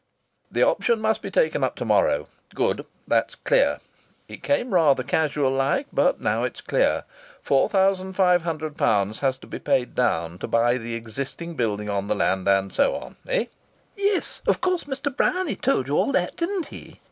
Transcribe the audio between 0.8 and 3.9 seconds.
must be taken up to morrow. Good! That's clear.